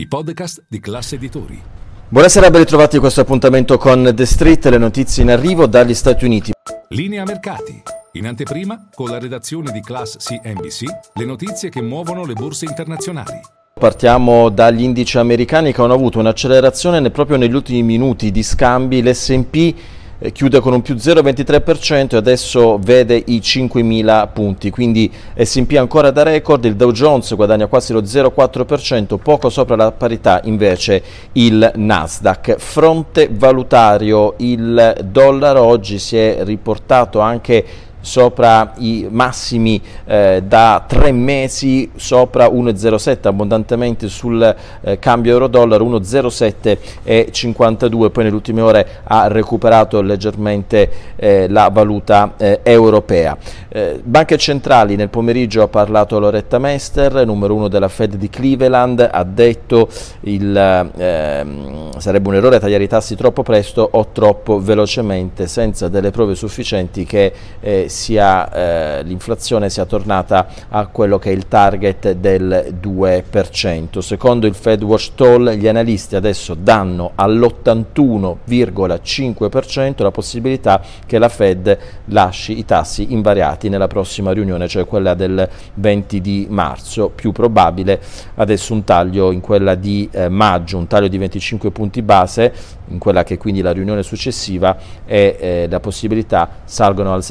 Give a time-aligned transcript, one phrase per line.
[0.00, 1.60] i podcast di classe editori.
[2.08, 6.24] Buonasera, ben ritrovati a questo appuntamento con The Street, le notizie in arrivo dagli Stati
[6.24, 6.52] Uniti.
[6.88, 7.82] Linea mercati.
[8.12, 10.84] In anteprima, con la redazione di Class CNBC,
[11.16, 13.40] le notizie che muovono le borse internazionali.
[13.78, 19.02] Partiamo dagli indici americani che hanno avuto un'accelerazione proprio negli ultimi minuti di scambi.
[19.02, 19.74] L'S&P
[20.20, 26.10] eh, chiude con un più 0,23% e adesso vede i 5.000 punti, quindi S&P ancora
[26.10, 31.02] da record, il Dow Jones guadagna quasi lo 0,4%, poco sopra la parità invece
[31.32, 32.56] il Nasdaq.
[32.58, 37.64] Fronte valutario, il dollaro oggi si è riportato anche
[38.00, 46.78] sopra i massimi eh, da tre mesi, sopra 1,07 abbondantemente sul eh, cambio euro-dollaro, 1,07
[47.02, 53.36] e 52, poi nelle ultime ore ha recuperato leggermente eh, la valuta eh, europea.
[53.68, 59.08] Eh, banche centrali nel pomeriggio ha parlato Loretta Mester, numero uno della Fed di Cleveland,
[59.10, 59.88] ha detto
[60.22, 66.10] il, ehm, sarebbe un errore tagliare i tassi troppo presto o troppo velocemente senza delle
[66.10, 72.12] prove sufficienti che eh, sia, eh, l'inflazione sia tornata a quello che è il target
[72.12, 74.00] del 2%.
[74.00, 81.76] Secondo il Fed Watch Toll gli analisti adesso danno all'81,5% la possibilità che la Fed
[82.06, 87.10] lasci i tassi invariati nella prossima riunione, cioè quella del 20 di marzo.
[87.10, 88.00] Più probabile
[88.36, 92.52] adesso un taglio in quella di eh, maggio, un taglio di 25 punti base,
[92.90, 97.24] in quella che quindi la riunione successiva e eh, la possibilità salgono al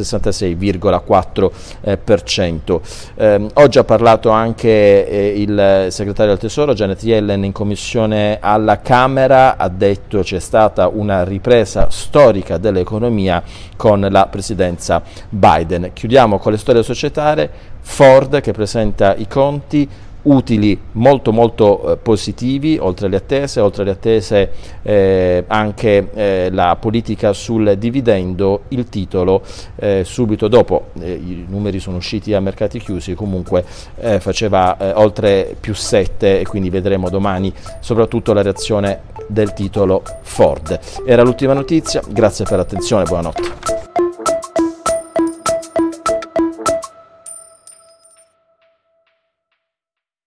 [0.55, 2.79] 66,4%.
[3.15, 8.79] Eh, oggi ha parlato anche eh, il segretario del Tesoro Janet Yellen in commissione alla
[8.81, 13.43] Camera, ha detto c'è stata una ripresa storica dell'economia
[13.75, 15.91] con la presidenza Biden.
[15.93, 17.49] Chiudiamo con le storie societarie,
[17.81, 19.87] Ford che presenta i conti,
[20.23, 26.75] utili molto molto eh, positivi oltre alle attese, oltre alle attese eh, anche eh, la
[26.79, 29.41] politica sul dividendo, il titolo
[29.75, 33.63] eh, subito dopo, eh, i numeri sono usciti a mercati chiusi, comunque
[33.99, 40.79] eh, faceva oltre più 7 e quindi vedremo domani soprattutto la reazione del titolo Ford.
[41.05, 43.78] Era l'ultima notizia, grazie per l'attenzione, buonanotte.